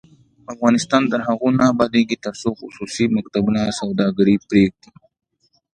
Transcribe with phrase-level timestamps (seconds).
[0.53, 4.89] افغانستان تر هغو نه ابادیږي، ترڅو خصوصي مکتبونه سوداګري پریږدي.